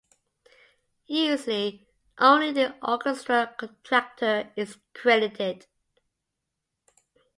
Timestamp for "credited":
4.95-5.67